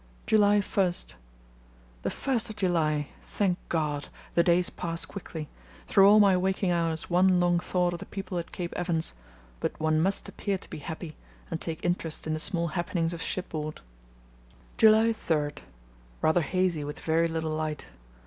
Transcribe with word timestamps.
"July 0.25 0.59
1.—The 0.59 2.09
1st 2.09 2.49
of 2.49 2.55
July! 2.55 3.09
Thank 3.21 3.59
God. 3.69 4.07
The 4.33 4.41
days 4.41 4.71
pass 4.71 5.05
quickly. 5.05 5.47
Through 5.87 6.09
all 6.09 6.19
my 6.19 6.35
waking 6.35 6.71
hours 6.71 7.07
one 7.07 7.39
long 7.39 7.59
thought 7.59 7.93
of 7.93 7.99
the 7.99 8.07
people 8.07 8.39
at 8.39 8.51
Cape 8.51 8.73
Evans, 8.75 9.13
but 9.59 9.79
one 9.79 9.99
must 10.01 10.27
appear 10.27 10.57
to 10.57 10.69
be 10.71 10.79
happy 10.79 11.17
and 11.51 11.61
take 11.61 11.85
interest 11.85 12.25
in 12.25 12.33
the 12.33 12.39
small 12.39 12.69
happenings 12.69 13.13
of 13.13 13.21
shipboard. 13.21 13.81
"July 14.75 15.13
3.—Rather 15.13 16.41
hazy 16.41 16.83
with 16.83 16.99
very 17.01 17.27
little 17.27 17.51
light. 17.53 17.85